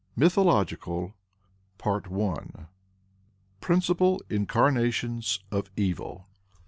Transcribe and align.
MYTHOLOGICAL. 0.15 1.13
_Principal 1.77 2.71
Incarnations 4.31 5.41
of 5.51 5.69
Evil. 5.77 6.25